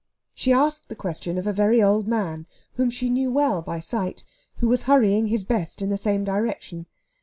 [0.33, 4.23] She asked the question of a very old man, whom she knew well by sight,
[4.57, 6.87] who was hurrying his best in the same direction.